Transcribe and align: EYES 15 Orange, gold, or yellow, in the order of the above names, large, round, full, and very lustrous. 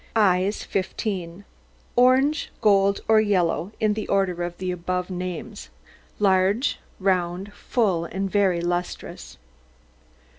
EYES 0.15 0.63
15 0.63 1.45
Orange, 1.95 2.51
gold, 2.59 3.01
or 3.07 3.21
yellow, 3.21 3.71
in 3.79 3.93
the 3.93 4.07
order 4.07 4.41
of 4.41 4.57
the 4.57 4.71
above 4.71 5.11
names, 5.11 5.69
large, 6.17 6.79
round, 6.99 7.53
full, 7.53 8.05
and 8.05 8.27
very 8.27 8.61
lustrous. 8.61 9.37